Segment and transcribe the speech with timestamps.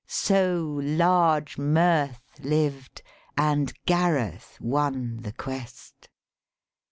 [0.07, 3.03] So large mirth lived
[3.37, 6.09] and Gareth won the quest.